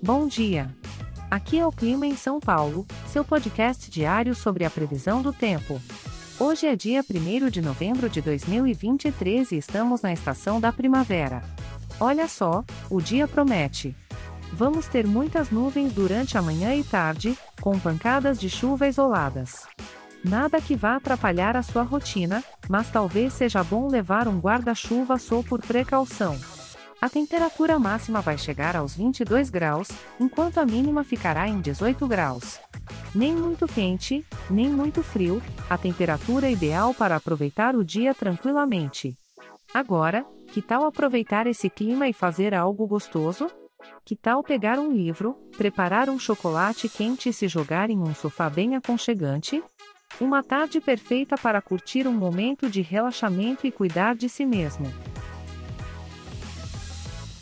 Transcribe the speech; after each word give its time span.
Bom 0.00 0.28
dia! 0.28 0.72
Aqui 1.28 1.58
é 1.58 1.66
o 1.66 1.72
Clima 1.72 2.06
em 2.06 2.14
São 2.14 2.38
Paulo, 2.38 2.86
seu 3.08 3.24
podcast 3.24 3.90
diário 3.90 4.32
sobre 4.32 4.64
a 4.64 4.70
previsão 4.70 5.20
do 5.20 5.32
tempo. 5.32 5.82
Hoje 6.38 6.68
é 6.68 6.76
dia 6.76 7.02
1 7.02 7.50
de 7.50 7.60
novembro 7.60 8.08
de 8.08 8.22
2023 8.22 9.50
e 9.50 9.56
estamos 9.56 10.00
na 10.00 10.12
estação 10.12 10.60
da 10.60 10.72
primavera. 10.72 11.42
Olha 11.98 12.28
só, 12.28 12.64
o 12.88 13.00
dia 13.00 13.26
promete. 13.26 13.94
Vamos 14.52 14.86
ter 14.86 15.04
muitas 15.04 15.50
nuvens 15.50 15.92
durante 15.92 16.38
a 16.38 16.42
manhã 16.42 16.76
e 16.76 16.84
tarde, 16.84 17.36
com 17.60 17.76
pancadas 17.76 18.38
de 18.38 18.48
chuva 18.48 18.86
isoladas. 18.86 19.66
Nada 20.24 20.60
que 20.60 20.76
vá 20.76 20.94
atrapalhar 20.94 21.56
a 21.56 21.62
sua 21.62 21.82
rotina, 21.82 22.44
mas 22.68 22.88
talvez 22.88 23.32
seja 23.32 23.64
bom 23.64 23.88
levar 23.88 24.28
um 24.28 24.38
guarda-chuva 24.38 25.18
só 25.18 25.42
por 25.42 25.60
precaução. 25.60 26.38
A 27.00 27.08
temperatura 27.08 27.78
máxima 27.78 28.20
vai 28.20 28.36
chegar 28.36 28.74
aos 28.74 28.96
22 28.96 29.50
graus, 29.50 29.88
enquanto 30.18 30.58
a 30.58 30.66
mínima 30.66 31.04
ficará 31.04 31.46
em 31.46 31.60
18 31.60 32.08
graus. 32.08 32.58
Nem 33.14 33.32
muito 33.32 33.68
quente, 33.68 34.26
nem 34.50 34.68
muito 34.68 35.00
frio, 35.00 35.40
a 35.70 35.78
temperatura 35.78 36.50
ideal 36.50 36.92
para 36.92 37.14
aproveitar 37.14 37.76
o 37.76 37.84
dia 37.84 38.12
tranquilamente. 38.12 39.16
Agora, 39.72 40.26
que 40.48 40.60
tal 40.60 40.84
aproveitar 40.84 41.46
esse 41.46 41.70
clima 41.70 42.08
e 42.08 42.12
fazer 42.12 42.52
algo 42.52 42.84
gostoso? 42.84 43.48
Que 44.04 44.16
tal 44.16 44.42
pegar 44.42 44.80
um 44.80 44.90
livro, 44.90 45.36
preparar 45.56 46.10
um 46.10 46.18
chocolate 46.18 46.88
quente 46.88 47.28
e 47.28 47.32
se 47.32 47.46
jogar 47.46 47.90
em 47.90 47.98
um 47.98 48.12
sofá 48.12 48.50
bem 48.50 48.74
aconchegante? 48.74 49.62
Uma 50.20 50.42
tarde 50.42 50.80
perfeita 50.80 51.36
para 51.36 51.62
curtir 51.62 52.08
um 52.08 52.12
momento 52.12 52.68
de 52.68 52.80
relaxamento 52.82 53.68
e 53.68 53.70
cuidar 53.70 54.16
de 54.16 54.28
si 54.28 54.44
mesmo. 54.44 54.92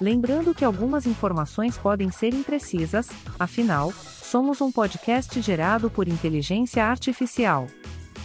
Lembrando 0.00 0.54
que 0.54 0.64
algumas 0.64 1.06
informações 1.06 1.78
podem 1.78 2.10
ser 2.10 2.34
imprecisas, 2.34 3.08
afinal, 3.38 3.92
somos 3.92 4.60
um 4.60 4.72
podcast 4.72 5.40
gerado 5.40 5.90
por 5.90 6.08
inteligência 6.08 6.84
artificial. 6.84 7.66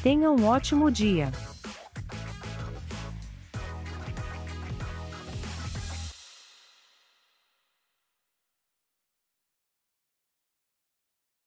Tenha 0.02 0.32
um 0.32 0.46
ótimo 0.46 0.90
dia! 0.90 1.32